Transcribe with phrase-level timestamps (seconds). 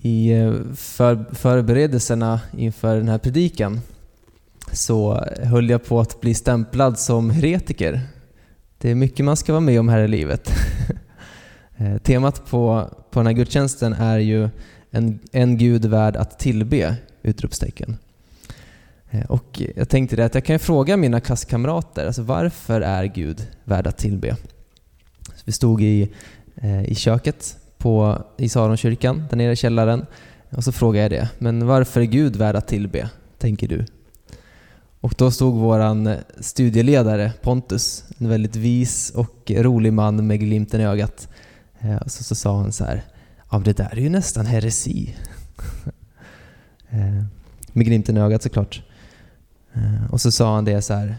[0.00, 3.80] I eh, för, förberedelserna inför den här predikan
[4.72, 8.00] så höll jag på att bli stämplad som heretiker.
[8.78, 10.50] Det är mycket man ska vara med om här i livet.
[11.80, 14.48] Eh, temat på, på den här gudstjänsten är ju
[14.90, 16.96] en, en gud värd att tillbe!
[17.22, 17.96] Utropstecken.
[19.10, 23.46] Eh, och jag tänkte det att jag kan fråga mina klasskamrater, alltså varför är Gud
[23.64, 24.36] värd att tillbe?
[25.34, 26.08] Så vi stod i,
[26.86, 30.06] i köket på, i Saronkyrkan, där nere i källaren,
[30.50, 31.30] och så frågade jag det.
[31.38, 33.86] Men varför är Gud värd att tillbe, tänker du?
[35.00, 40.84] Och då stod våran studieledare Pontus, en väldigt vis och rolig man med glimten i
[40.84, 41.28] ögat.
[41.80, 43.04] Eh, och så, så sa han så här,
[43.50, 45.16] ja det där är ju nästan heresi.
[46.90, 47.24] Eh,
[47.72, 48.82] med glimten i ögat såklart.
[49.72, 51.16] Eh, och så sa han det så här,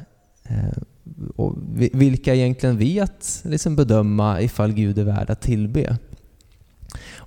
[1.36, 1.56] och
[1.94, 5.98] vilka är egentligen vi att liksom bedöma ifall Gud är värd att tillbe?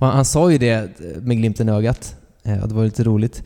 [0.02, 3.05] Och han, han sa ju det med glimten i ögat, eh, och det var lite
[3.05, 3.43] roligt.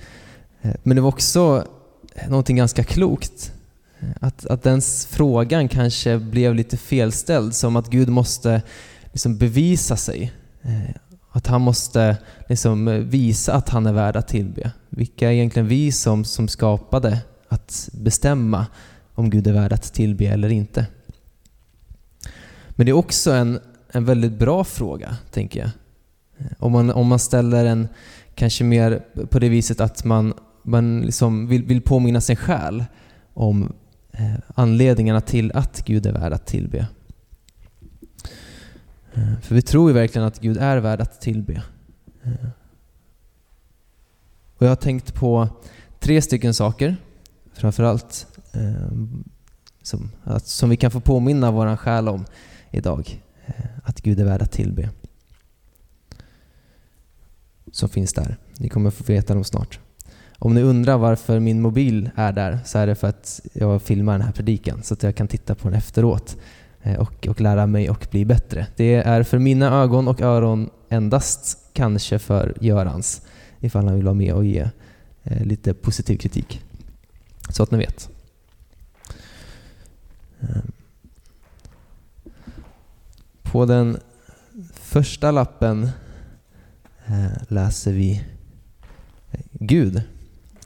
[0.63, 1.67] Eh, men det var också
[2.15, 3.53] eh, någonting ganska klokt.
[4.01, 8.63] Eh, att, att den frågan kanske blev lite felställd, som att Gud måste
[9.13, 10.33] liksom bevisa sig.
[11.31, 12.17] Att han måste
[12.49, 14.71] liksom visa att han är värd att tillbe.
[14.89, 18.67] Vilka är egentligen vi som, som skapade att bestämma
[19.15, 20.87] om Gud är värd att tillbe eller inte.
[22.69, 23.61] Men det är också en,
[23.93, 25.71] en väldigt bra fråga, tänker jag.
[26.39, 27.89] Eh, om man, om man ställer den
[28.35, 32.85] kanske mer på det viset att man, man liksom vill, vill påminna sin själ
[33.35, 33.73] om
[34.13, 36.87] eh, anledningarna till att Gud är värd att tillbe.
[39.15, 41.63] Eh, för vi tror ju verkligen att Gud är värd att tillbe.
[42.23, 42.49] Eh.
[44.57, 45.49] Och jag har tänkt på
[45.99, 46.97] tre stycken saker
[47.53, 48.93] framförallt eh,
[49.83, 52.25] som, att, som vi kan få påminna vår själ om
[52.71, 53.23] idag.
[53.47, 54.91] Eh, att Gud är värd att tillbe.
[57.77, 58.37] Som finns där.
[58.59, 59.79] Ni kommer få veta dem snart.
[60.39, 64.13] Om ni undrar varför min mobil är där så är det för att jag filmar
[64.13, 66.37] den här predikan så att jag kan titta på den efteråt
[66.83, 68.67] eh, och, och lära mig och bli bättre.
[68.77, 73.23] Det är för mina ögon och öron endast kanske för Görans
[73.61, 74.71] ifall han vill vara med och ge
[75.23, 76.65] eh, lite positiv kritik.
[77.49, 78.11] Så att ni vet.
[80.41, 80.73] Ehm.
[83.43, 83.99] På den
[84.75, 85.91] första lappen
[87.09, 88.23] Eh, läser vi
[89.31, 89.97] eh, Gud.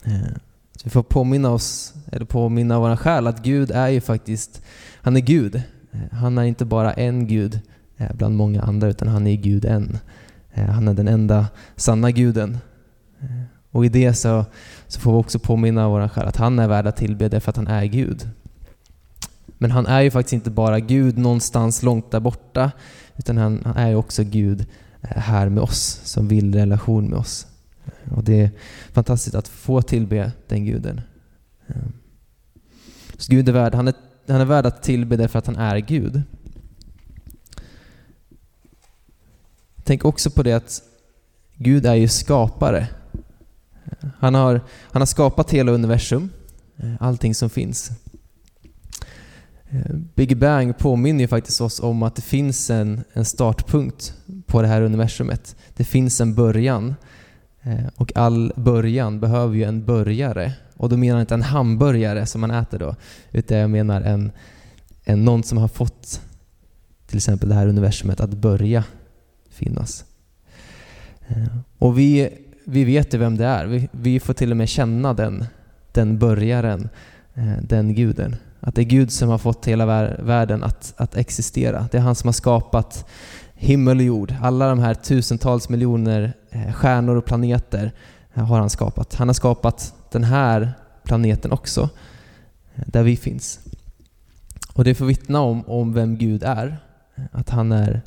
[0.03, 0.33] Eh,
[0.75, 4.61] så vi får påminna oss, eller påminna våra själ att Gud är ju faktiskt,
[5.01, 5.61] han är Gud.
[6.11, 7.59] Han är inte bara en Gud
[8.13, 9.97] bland många andra, utan han är Gud en.
[10.53, 12.57] Han är den enda sanna guden.
[13.71, 14.45] Och i det så,
[14.87, 17.57] så får vi också påminna våra själ att han är värd att tillbe därför att
[17.57, 18.29] han är Gud.
[19.57, 22.71] Men han är ju faktiskt inte bara Gud någonstans långt där borta,
[23.17, 24.67] utan han, han är ju också Gud
[25.01, 27.47] Eh, här med oss, som vill relation med oss.
[27.85, 28.51] Eh, och det är
[28.91, 31.01] fantastiskt att få tillbe den guden.
[31.67, 31.75] Eh,
[33.17, 33.93] så Gud är värd, han är,
[34.27, 36.21] han är värd att tillbe därför att han är Gud.
[39.83, 40.81] Tänk också på det att
[41.55, 42.87] Gud är ju skapare
[44.19, 46.29] han har, han har skapat hela universum,
[46.99, 47.91] allting som finns.
[49.71, 54.13] Eh, Big Bang påminner ju faktiskt oss om att det finns en, en startpunkt
[54.45, 55.55] på det här universumet.
[55.75, 56.95] Det finns en början.
[57.61, 60.53] Eh, och all början behöver ju en börjare.
[60.77, 62.95] Och då menar jag inte en hamburgare som man äter då,
[63.31, 64.31] utan jag menar en,
[65.03, 66.21] en någon som har fått
[67.07, 68.83] till exempel det här universumet att börja
[69.49, 70.05] finnas.
[71.27, 72.29] Eh, och vi
[72.65, 73.65] vi vet ju vem det är.
[73.65, 75.45] Vi, vi, får till och med känna den,
[75.91, 76.89] den börjaren,
[77.61, 78.35] den guden.
[78.63, 79.85] Att det är Gud som har fått hela
[80.19, 81.87] världen att, att existera.
[81.91, 83.05] Det är han som har skapat
[83.53, 84.35] himmel och jord.
[84.41, 87.91] Alla de här tusentals miljoner eh, stjärnor och planeter
[88.33, 89.15] eh, har han skapat.
[89.15, 90.73] Han har skapat den här
[91.03, 91.89] planeten också,
[92.75, 93.59] eh, där vi finns.
[94.73, 96.77] Och det får vittna om, om vem Gud är.
[97.31, 98.01] Att han är,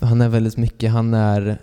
[0.00, 1.58] han är väldigt mycket, han är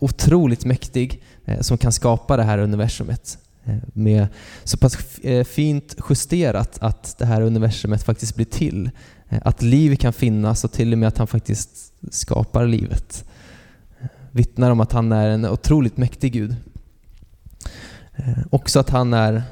[0.00, 1.22] otroligt mäktig
[1.60, 3.38] som kan skapa det här universumet.
[3.70, 4.26] Eh, med
[4.64, 8.90] så pass eh, fint justerat att det här universumet faktiskt blir till.
[9.28, 13.24] Eh, att liv kan finnas och till och med att han faktiskt skapar livet.
[14.30, 16.56] Vittnar om att han är en otroligt mäktig Gud.
[18.50, 19.42] Också att han är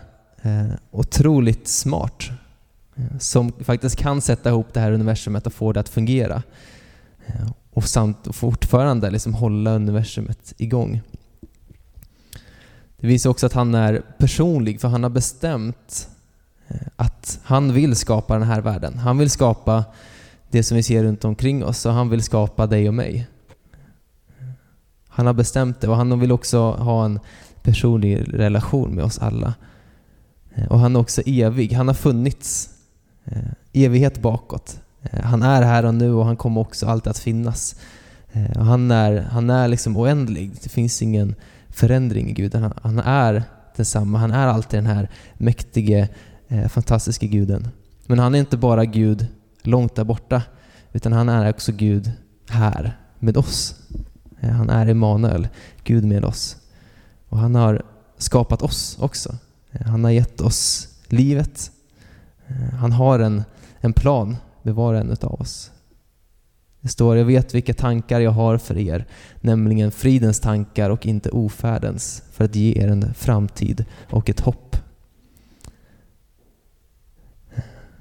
[0.90, 2.30] otroligt smart
[3.18, 6.42] som faktiskt kan sätta ihop det här universumet och få det att fungera
[7.70, 11.02] och samt och fortfarande liksom hålla universumet igång.
[13.00, 16.08] Det visar också att han är personlig, för han har bestämt
[16.68, 18.98] eh, att han vill skapa den här världen.
[18.98, 19.84] Han vill skapa
[20.50, 23.26] det som vi ser runt omkring oss och han vill skapa dig och mig.
[25.08, 27.20] Han har bestämt det och han vill också ha en
[27.62, 29.54] personlig relation med oss alla.
[30.54, 31.72] Eh, och han är också evig.
[31.72, 32.70] Han har funnits
[33.24, 33.42] eh,
[33.72, 34.80] evighet bakåt.
[35.22, 37.76] Han är här och nu och han kommer också alltid att finnas.
[38.56, 40.52] Han är, han är liksom oändlig.
[40.62, 41.34] Det finns ingen
[41.78, 42.54] förändring i Gud.
[42.54, 43.44] Han, han är
[43.76, 44.18] densamma.
[44.18, 46.08] Han är alltid den här mäktige,
[46.48, 47.68] eh, fantastiske guden.
[48.06, 49.26] Men han är inte bara Gud
[49.62, 50.42] långt där borta,
[50.92, 52.12] utan han är också Gud
[52.48, 53.74] här med oss.
[54.40, 55.48] Eh, han är Emanuel,
[55.84, 56.56] Gud med oss.
[57.28, 57.82] Och han har
[58.16, 59.36] skapat oss också.
[59.72, 61.70] Eh, han har gett oss livet.
[62.80, 63.44] Han har en,
[63.80, 65.70] en plan med var och en av oss.
[66.80, 69.06] Det står, jag vet vilka tankar jag har för er,
[69.40, 74.76] nämligen fridens tankar och inte ofärdens, för att ge er en framtid och ett hopp.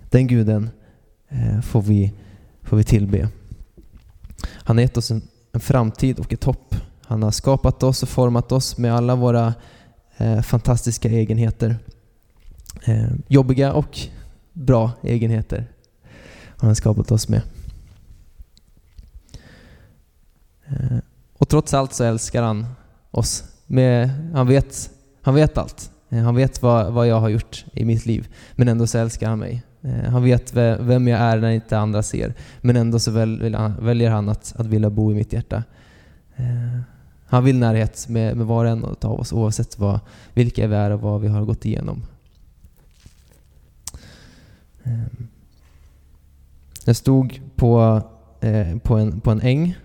[0.09, 0.69] Den guden
[1.29, 2.13] eh, får vi,
[2.61, 3.29] får vi tillbe.
[4.47, 5.21] Han har gett oss en,
[5.51, 6.75] en framtid och ett hopp.
[7.01, 9.53] Han har skapat oss och format oss med alla våra
[10.17, 11.75] eh, fantastiska egenheter.
[12.85, 13.99] Eh, jobbiga och
[14.53, 15.67] bra egenheter
[16.57, 17.41] har han skapat oss med.
[19.31, 20.97] Eh, Eh,
[21.37, 22.65] och trots allt så älskar han
[23.11, 23.43] oss.
[23.67, 24.91] Med, han, vet,
[25.21, 25.91] han vet allt.
[26.09, 29.29] Eh, han vet vad, vad jag har gjort i mitt liv, men ändå så älskar
[29.29, 29.63] han mig.
[29.81, 34.29] Eh, han vet vem jag är när inte andra ser, men ändå så väljer han
[34.29, 35.63] att, att vilja bo i mitt hjärta.
[37.25, 39.99] Han vill närhet med, med var och en av oss oavsett vad,
[40.33, 42.03] vilka vi är och vad vi har gått igenom.
[46.85, 48.01] Jag stod på,
[48.83, 49.75] på, en, på en äng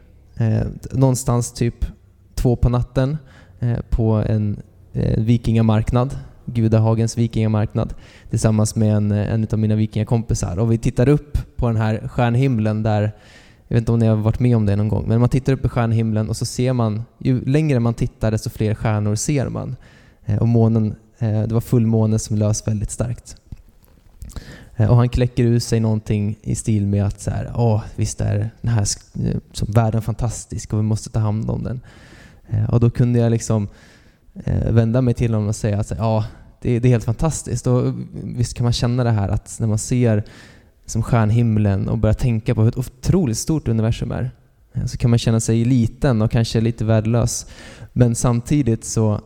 [0.43, 1.87] eh, någonstans typ
[2.35, 3.19] två på natten
[3.61, 4.62] eh, på en
[4.93, 7.94] eh, vikingamarknad, Gudahagens vikingamarknad,
[8.31, 10.59] tillsammans med en, eh, en av mina vikingakompisar.
[10.59, 13.12] Och vi tittar upp på den här stjärnhimlen där
[13.69, 15.53] jag vet inte om ni har varit med om det någon gång, men man tittar
[15.53, 19.49] upp i stjärnhimlen och så ser man, ju längre man tittar desto fler stjärnor ser
[19.49, 19.77] man.
[20.25, 23.37] Eh, och månen, eh, det var fullmåne som lös väldigt starkt.
[24.76, 28.20] Eh, och han kläcker ur sig någonting i stil med att så här, Åh, visst
[28.20, 28.86] är den här
[29.24, 31.80] eh, som världen fantastisk och vi måste ta hand om den.
[32.48, 33.69] Eh, och då kunde jag liksom
[34.70, 36.24] vända mig till honom och säga att ja,
[36.62, 37.66] det, det är helt fantastiskt.
[37.66, 40.24] Och visst kan man känna det här att när man ser
[40.86, 44.30] som stjärnhimlen och börjar tänka på hur otroligt stort universum är.
[44.86, 47.46] Så kan man känna sig liten och kanske lite värdelös.
[47.92, 49.20] Men samtidigt så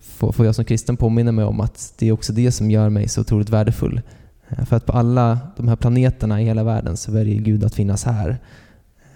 [0.00, 3.08] får jag som kristen påminna mig om att det är också det som gör mig
[3.08, 4.00] så otroligt värdefull.
[4.58, 7.74] Eh, för att på alla de här planeterna i hela världen så väljer Gud att
[7.74, 8.28] finnas här.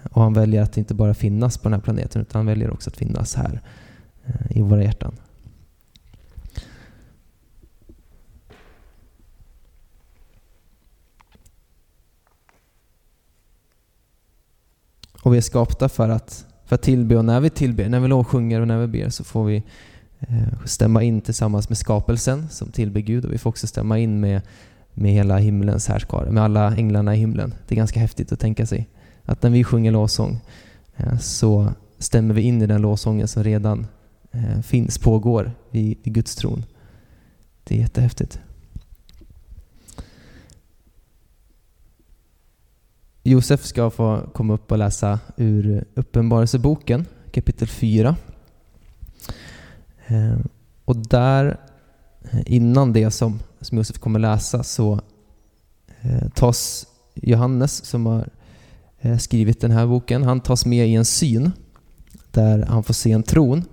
[0.03, 2.71] Eh, och han väljer att inte bara finnas på den här planeten utan han väljer
[2.71, 3.61] också att finnas här
[4.25, 5.15] eh, i våra hjärtan.
[15.21, 18.07] Och vi är skapta för att, för att tillbe och när vi tillber, när vi
[18.07, 19.63] lovsjunger och när vi ber så får vi
[20.65, 24.41] stämma in tillsammans med skapelsen som tillber Gud och vi får också stämma in med,
[24.99, 27.53] med hela himlens härskare, med alla änglarna i himlen.
[27.67, 28.87] Det är ganska häftigt att tänka sig
[29.25, 30.39] att när vi sjunger lovsång
[30.95, 33.87] eh, så stämmer vi in i den lovsången som redan
[34.31, 36.65] eh, finns, pågår vid, vid Guds tron.
[37.63, 38.39] Det är jättehäftigt.
[43.23, 48.15] Josef ska få komma upp och läsa ur Uppenbarelseboken kapitel 4.
[50.07, 50.37] Eh,
[50.85, 51.57] och där,
[52.21, 55.01] Eh, innan det som, som Josef kommer läsa, så
[56.01, 58.29] eh, tas Johannes, som har
[58.99, 61.51] eh, skrivit den här boken, han tas med i en syn
[62.31, 63.63] där han får se en tron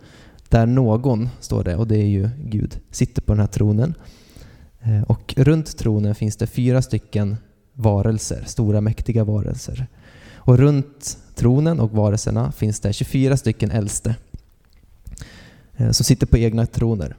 [0.48, 3.94] där någon, står det, och det är ju Gud, sitter på den här tronen.
[4.80, 7.36] Eh, och runt tronen finns det fyra stycken
[7.72, 9.86] varelser, stora mäktiga varelser.
[10.34, 14.16] Och runt tronen och varelserna finns det 24 stycken äldste
[15.76, 17.16] eh, som sitter på egna troner.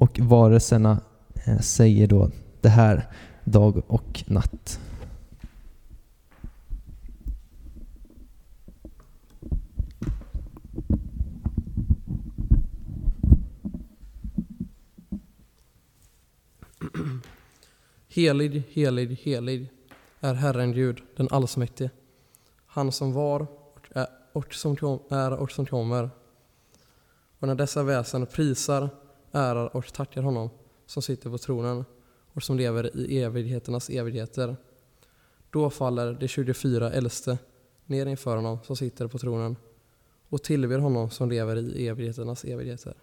[0.00, 1.00] Och varelserna
[1.46, 2.30] eh, säger då
[2.60, 3.06] det här
[3.44, 4.80] dag och natt.
[18.08, 19.70] Helig, helig, helig
[20.20, 21.90] är Herren Gud, den allsmäktige,
[22.66, 24.76] han som var och, är, och som
[25.10, 26.10] är och som kommer.
[27.38, 28.88] Och när dessa väsen prisar,
[29.32, 30.50] ärar och tackar honom
[30.86, 31.84] som sitter på tronen
[32.32, 34.56] och som lever i evigheternas evigheter,
[35.50, 37.38] då faller de 24 äldste
[37.86, 39.56] ner inför honom som sitter på tronen
[40.28, 42.94] och tillber honom som lever i evigheternas evigheter.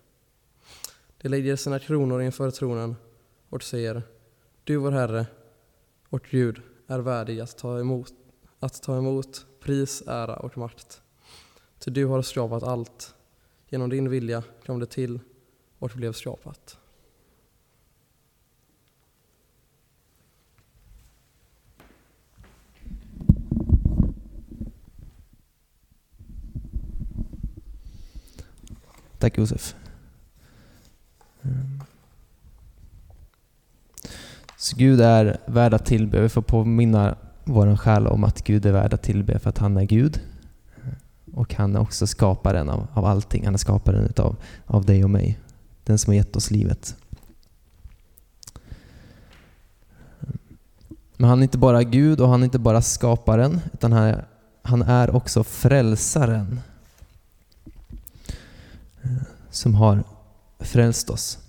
[1.22, 2.96] De lägger sina kronor inför tronen
[3.50, 4.04] och säger
[4.64, 5.26] du, vår Herre,
[6.10, 8.14] vårt Gud, är värdig att ta emot,
[8.60, 11.02] att ta emot pris, ära och makt.
[11.80, 13.16] Ty du har skapat allt.
[13.70, 15.20] Genom din vilja kom det till
[15.80, 16.78] och blev skapat.
[29.18, 29.76] Tack Josef.
[31.42, 31.84] Ehm.
[34.58, 36.22] Så Gud är värd att tillbe.
[36.22, 39.78] Vi får påminna vår själ om att Gud är värd att tillbe för att han
[39.78, 40.22] är Gud.
[41.34, 43.46] Och han är också skaparen av, av allting.
[43.46, 45.40] Han är skaparen utav, av dig och mig.
[45.88, 46.96] Den som har gett oss livet.
[51.18, 54.28] Men han är inte bara Gud och han är inte bara skaparen, utan han är,
[54.62, 56.60] han är också frälsaren.
[59.50, 60.04] Som har
[60.60, 61.40] frälst oss.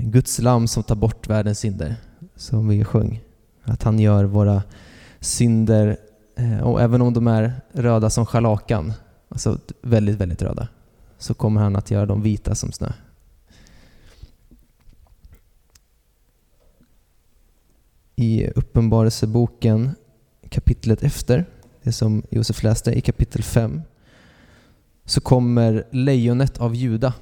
[0.00, 1.96] Guds lam som tar bort världens synder,
[2.36, 3.20] som vi sjöng.
[3.64, 4.62] Att han gör våra
[5.20, 5.96] synder,
[6.36, 8.92] eh, och även om de är röda som scharlakan,
[9.28, 10.68] alltså väldigt, väldigt röda,
[11.20, 12.92] så kommer han att göra dem vita som snö.
[18.16, 19.90] I Uppenbarelseboken,
[20.48, 21.44] kapitlet efter,
[21.82, 23.82] det som Josef läste i kapitel 5,
[25.04, 27.14] så kommer lejonet av Juda,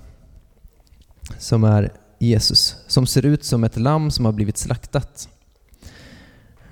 [1.38, 5.28] som är Jesus, som ser ut som ett lamm som har blivit slaktat.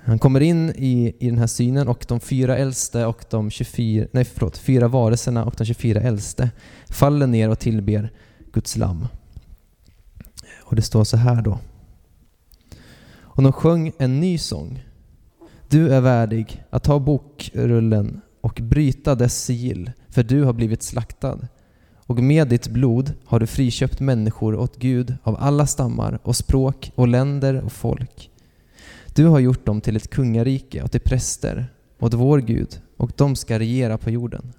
[0.07, 4.07] Han kommer in i, i den här synen och de fyra äldste och de 24,
[4.13, 6.51] nej förlåt, fyra varelserna och de 24 äldste
[6.89, 8.13] faller ner och tillber
[8.53, 9.07] Guds lamm.
[10.59, 11.59] Och det står så här då.
[13.21, 14.85] Och de sjöng en ny sång.
[15.69, 21.39] Du är värdig att ta bokrullen och bryta dess sigill, för du har blivit slaktad.
[21.97, 26.93] Och med ditt blod har du friköpt människor åt Gud av alla stammar och språk
[26.95, 28.31] och länder och folk.
[29.17, 31.67] Du har gjort dem till ett kungarike och till präster
[32.01, 34.53] åt vår Gud och de ska regera på jorden.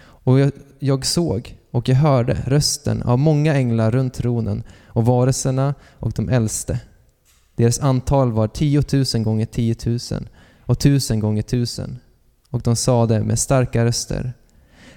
[0.00, 5.74] Och jag, jag såg och jag hörde rösten av många änglar runt tronen och varelserna
[5.98, 6.80] och de äldste.
[7.56, 10.28] Deras antal var tiotusen gånger tiotusen
[10.60, 11.98] och tusen gånger tusen.
[12.50, 14.32] Och de sade med starka röster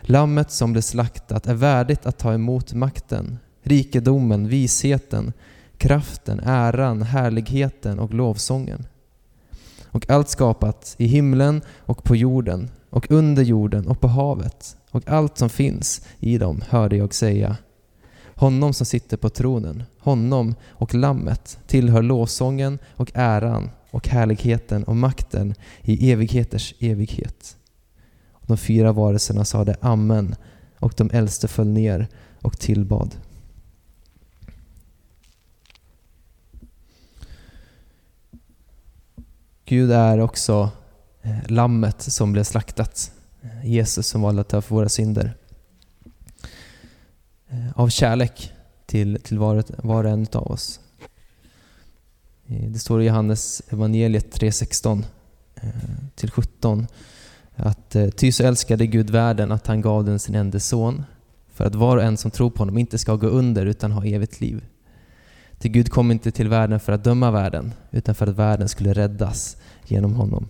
[0.02, 5.34] Lammet som blev slaktat är värdigt att ta emot makten, rikedomen, visheten,
[5.82, 8.86] kraften, äran, härligheten och lovsången.
[9.86, 15.10] Och allt skapat i himlen och på jorden och under jorden och på havet och
[15.10, 17.58] allt som finns i dem hörde jag säga.
[18.36, 24.96] Honom som sitter på tronen, honom och lammet tillhör lovsången och äran och härligheten och
[24.96, 27.58] makten i evigheters evighet.
[28.42, 30.36] De fyra varelserna sade amen
[30.80, 32.08] och de äldste föll ner
[32.42, 33.16] och tillbad.
[39.72, 40.72] Gud är också
[41.22, 43.12] eh, lammet som blev slaktat.
[43.42, 45.34] Eh, Jesus som valde att ta för våra synder.
[47.50, 48.52] Eh, av kärlek
[48.86, 50.80] till, till var, var och en av oss.
[52.46, 55.04] Det står i Johannes evangeliet 3.16
[56.16, 56.88] till 17
[57.56, 61.04] att ty så älskade Gud världen att han gav den sin enda son
[61.54, 64.06] för att var och en som tror på honom inte ska gå under utan ha
[64.06, 64.64] evigt liv.
[65.62, 68.94] Till Gud kom inte till världen för att döma världen, utan för att världen skulle
[68.94, 70.48] räddas genom honom.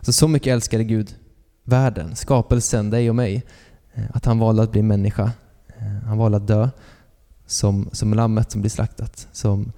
[0.00, 1.14] Så, så mycket älskade Gud
[1.64, 3.42] världen, skapelsen, dig och mig,
[3.94, 5.32] eh, att han valde att bli människa.
[5.78, 6.68] Eh, han valde att dö
[7.46, 9.72] som, som lammet som blir slaktat, som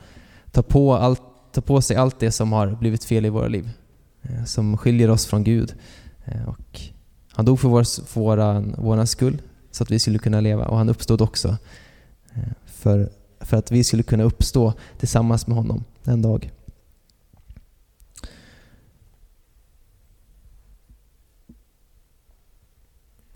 [0.51, 1.23] tar på, allt,
[1.53, 3.71] tar på sig allt det som har blivit fel i våra liv,
[4.23, 5.75] eh, som skiljer oss från Gud.
[6.47, 6.81] Och
[7.33, 10.79] han dog för vår, för våran, våran skull, så att vi skulle kunna leva, och
[10.79, 11.57] han uppstod också
[12.67, 13.11] för
[13.43, 16.51] för att vi skulle kunna uppstå tillsammans med honom en dag.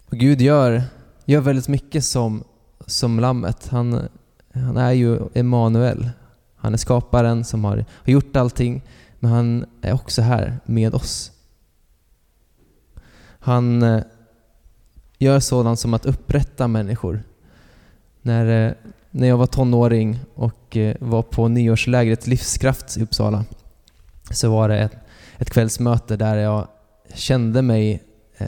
[0.06, 0.82] Och Gud gör,
[1.24, 2.44] gör väldigt mycket som,
[2.86, 3.68] som lammet.
[3.68, 4.08] Han,
[4.54, 6.10] han är ju Emanuel.
[6.56, 8.82] Han är skaparen som har, har gjort allting,
[9.18, 11.32] men han är också här med oss.
[13.38, 14.02] Han eh,
[15.18, 17.22] gör sådant som att upprätta människor.
[18.22, 18.72] När, eh,
[19.16, 23.44] när jag var tonåring och eh, var på nyårslägret Livskraft i Uppsala
[24.30, 24.96] så var det ett,
[25.38, 26.68] ett kvällsmöte där jag
[27.14, 28.02] kände mig
[28.38, 28.46] eh,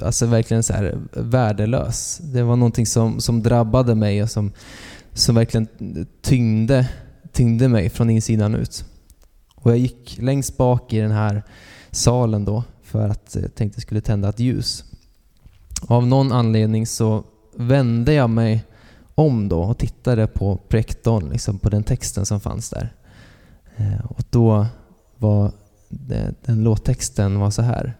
[0.00, 2.20] alltså verkligen så här värdelös.
[2.22, 4.52] Det var någonting som, som drabbade mig och som,
[5.12, 5.68] som verkligen
[6.22, 6.88] tyngde,
[7.32, 8.84] tyngde mig från insidan ut.
[9.54, 11.42] Och jag gick längst bak i den här
[11.90, 14.84] salen då för att jag tänkte jag skulle tända ett ljus.
[15.80, 17.24] Av någon anledning så
[17.56, 18.64] vände jag mig
[19.18, 22.92] om då och tittade på projektorn, liksom på den texten som fanns där.
[23.76, 24.66] Eh, och då
[25.16, 25.52] var
[26.42, 27.94] den låttexten var så här.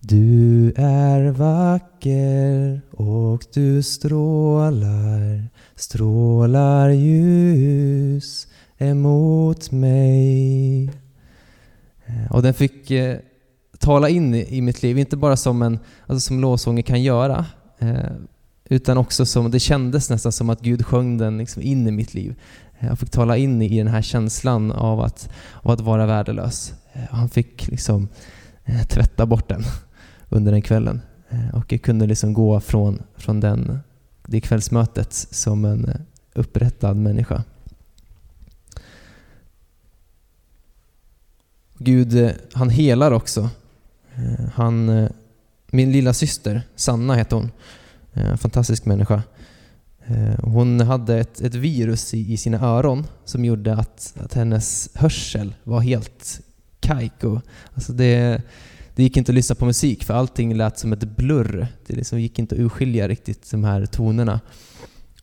[0.00, 8.46] Du är vacker och du strålar, strålar ljus
[8.78, 10.90] emot mig.
[12.06, 13.16] Eh, och den fick eh,
[13.78, 17.46] tala in i, i mitt liv, inte bara som en alltså som lovsånger kan göra,
[17.78, 18.12] eh,
[18.72, 22.14] utan också som, det kändes nästan som att Gud sjöng den liksom in i mitt
[22.14, 22.34] liv.
[22.78, 26.74] Eh, jag fick tala in i den här känslan av att, av att vara värdelös.
[26.92, 28.08] Eh, han fick liksom
[28.64, 29.62] eh, tvätta bort den
[30.28, 31.00] under den kvällen.
[31.52, 33.78] Och jag kunde liksom gå från, från den,
[34.26, 35.90] det kvällsmötet som en
[36.34, 37.44] upprättad människa.
[41.78, 43.50] Gud, han helar också.
[44.54, 45.08] Han,
[45.66, 47.50] min lilla syster, Sanna heter hon,
[48.12, 49.22] en fantastisk människa.
[50.06, 54.90] Eh, hon hade ett, ett virus i, i, sina öron som gjorde att, att hennes
[54.94, 56.40] hörsel var helt
[56.80, 57.40] kajko.
[57.74, 58.42] Alltså det,
[58.94, 61.66] det gick inte att lyssna på musik för allting lät som ett blurr.
[61.86, 64.40] Det liksom gick inte att urskilja riktigt de här tonerna.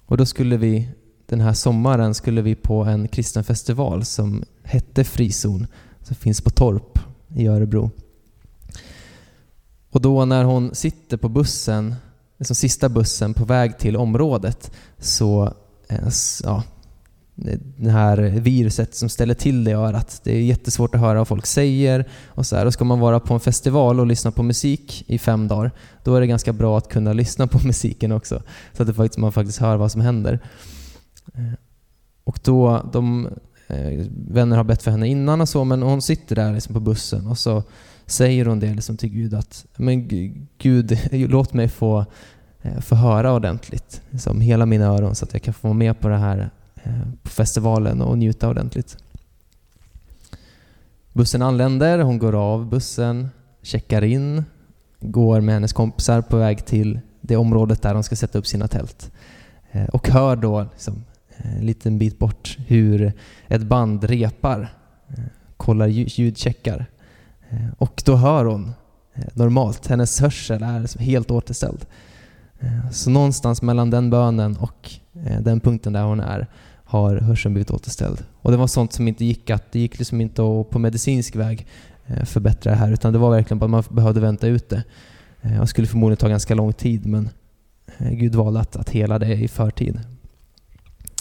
[0.06, 0.90] Och då skulle vi,
[1.26, 5.68] den här sommaren, skulle vi på en kristen festival som hette Frizon,
[6.04, 7.00] som finns på Torp
[7.36, 7.92] i Örebro.
[9.90, 11.96] Och då när hon sitter på bussen
[12.40, 15.54] liksom sista bussen på väg till området så
[15.90, 16.10] eh,
[16.44, 16.64] ja,
[17.78, 21.28] det här viruset som ställer till det gör att det är jättesvårt att höra vad
[21.28, 22.06] folk säger.
[22.28, 22.66] Och så här.
[22.66, 25.72] Och ska man vara på en festival och lyssna på musik i fem dagar,
[26.04, 28.44] då är det ganska bra att kunna lyssna på musiken också.
[28.74, 30.40] Så att faktiskt, man faktiskt hör vad som händer.
[31.34, 31.54] Eh,
[32.24, 33.28] och då, de
[33.68, 36.80] eh, vänner har bett för henne innan och så, men hon sitter där liksom på
[36.80, 37.64] bussen och så
[38.10, 40.08] säger hon det liksom till Gud att men
[40.58, 42.06] Gud, låt mig få,
[42.62, 46.00] eh, få höra ordentligt, liksom hela mina öron så att jag kan få vara med
[46.00, 46.50] på det här
[46.84, 48.98] eh, på festivalen och njuta ordentligt.
[51.14, 53.30] Bussen anländer, hon går av bussen,
[53.62, 54.44] checkar in,
[55.00, 58.68] går med hennes kompisar på väg till det området där de ska sätta upp sina
[58.68, 59.12] tält.
[59.72, 63.14] Eh, och hör då liksom, en liten bit bort hur
[63.48, 64.74] ett band repar,
[65.58, 66.86] kollar ljudcheckar
[67.50, 68.72] Eh, och då hör hon
[69.14, 69.88] eh, normalt.
[69.88, 71.86] Hennes hörsel är helt återställd.
[72.60, 74.92] Eh, så någonstans mellan den bönen och
[75.42, 76.48] den punkten där hon är
[76.84, 78.24] har hörseln blivit återställd.
[78.42, 81.36] Och det var sånt som inte gick att, det gick liksom inte att på medicinsk
[81.36, 81.68] väg
[82.24, 84.84] förbättra det här utan det var verkligen bara att man behövde vänta ut det.
[85.42, 87.30] Det skulle förmodligen ta ganska lång tid men
[87.98, 90.00] Gud valde att, att hela det i förtid.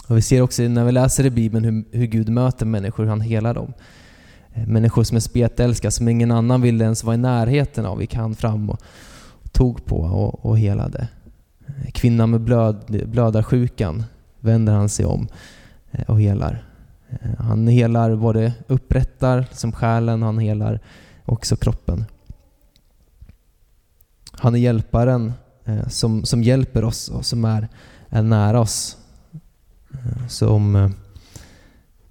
[0.08, 3.10] Och vi ser också när vi läser i Bibeln hur, hur Gud möter människor, hur
[3.10, 3.72] han helar dem.
[4.66, 8.34] Människor som är spetälska, som ingen annan ville ens vara i närheten av, gick han
[8.34, 8.80] fram och
[9.52, 11.08] tog på och, och helade.
[11.92, 14.04] Kvinnan med blöd, blödarsjukan
[14.40, 15.28] vänder han sig om
[15.90, 16.64] eh, och helar.
[17.08, 20.80] Eh, han helar både upprättar som själen, han helar
[21.24, 22.04] också kroppen.
[24.30, 25.32] Han är hjälparen
[25.64, 27.68] eh, som, som hjälper oss och som är,
[28.08, 28.96] är nära oss.
[30.28, 30.92] Som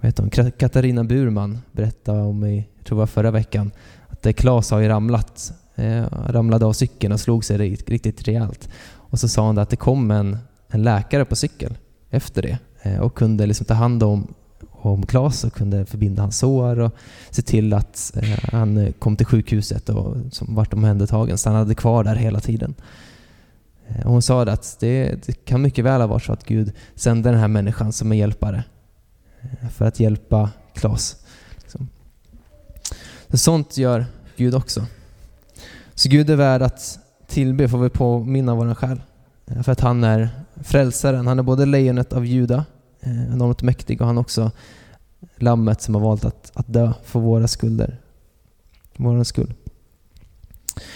[0.07, 0.51] vet hon?
[0.51, 3.71] Katarina Burman berättade om i, jag tror det var förra veckan,
[4.07, 8.27] att eh, Klas har ju ramlat, eh, ramlade av cykeln och slog sig riktigt, riktigt
[8.27, 8.69] rejält.
[9.09, 11.77] Och så sa hon att det kom en, en läkare på cykel
[12.09, 14.33] efter det eh, och kunde liksom ta hand om,
[14.71, 16.95] om Klas och kunde förbinda hans sår och
[17.29, 22.15] se till att eh, han kom till sjukhuset och som vart omhändertagen, stannade kvar där
[22.15, 22.75] hela tiden.
[23.87, 26.71] Eh, och hon sa att det, det, kan mycket väl ha varit så att Gud
[26.95, 28.63] sände den här människan som en hjälpare
[29.61, 31.15] Eh, för att hjälpa Klas.
[31.57, 31.89] Liksom.
[33.33, 34.05] sånt gör
[34.35, 34.85] Gud också.
[35.93, 39.01] Så Gud är värd att tillbe, får vi påminna vår själ.
[39.45, 40.29] Eh, för att han är
[40.63, 41.27] frälsaren.
[41.27, 42.65] Han är både lejonet av Juda,
[43.01, 44.51] eh, enormt mäktig, och han är också
[45.35, 47.97] lammet som har valt att, att dö för våra skulder.
[48.97, 49.53] Vår skull.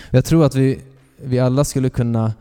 [0.10, 0.82] Jag tror att vi,
[1.24, 2.34] vi alla skulle kunna,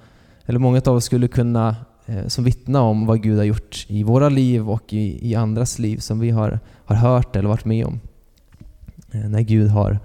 [0.47, 1.77] eller många av oss skulle kunna
[2.11, 5.79] Eh, som vittnar om vad Gud har gjort i våra liv och i, i andras
[5.79, 8.01] liv som vi har, har hört eller varit med om.
[9.11, 9.99] Eh, när Gud har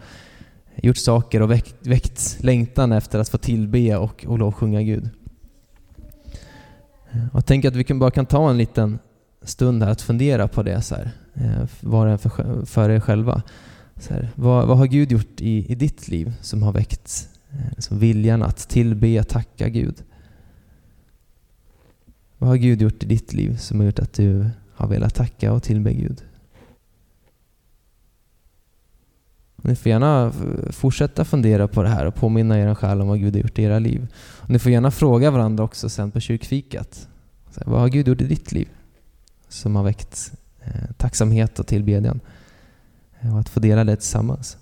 [0.76, 5.10] gjort saker och väckt, väckt längtan efter att få tillbe och, och lovsjunga Gud.
[7.12, 9.00] Eh, jag tänker att vi kan bara kan ta en liten
[9.42, 11.12] stund här att fundera på det, så här,
[11.80, 13.42] var och en för, för er själva.
[13.96, 17.30] Så här, vad, vad, har Gud gjort i, i ditt liv som har väckt
[17.76, 20.04] liksom viljan att tillbe, tacka Gud?
[22.38, 25.54] Vad har Gud gjort i ditt liv som har gjort att du har velat tacka
[25.54, 26.24] och tillbe Gud?
[29.56, 30.34] Ni får gärna
[30.70, 33.64] fortsätta fundera på det här och påminna er själ om vad Gud har gjort i
[33.64, 34.08] era liv.
[34.18, 37.08] Och ni får gärna fråga varandra också sen på kyrkfikat.
[37.52, 38.68] Så vad har Gud gjort i ditt liv
[39.50, 42.20] som har väckt eh, tacksamhet och tillbedjan?
[43.20, 44.58] Eh, och att få dela det tillsammans.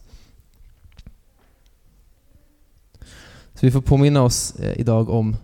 [3.53, 5.35] Så vi får påminna oss eh, idag om,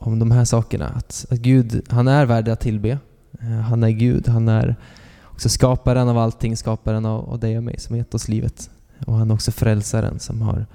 [0.00, 0.88] om de här sakerna.
[0.88, 2.98] Att, att Gud, han är värd att tillbe.
[3.40, 4.76] Eh, han är Gud, han är
[5.24, 8.70] också skaparen av allting, skaparen av, av dig och mig som gett oss livet.
[9.06, 10.66] Och han är också frälsaren som har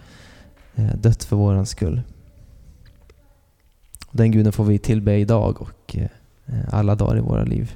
[0.76, 2.02] eh, dött för våran skull.
[4.12, 6.10] Den guden får vi tillbe idag och eh,
[6.70, 7.76] alla dagar i våra liv.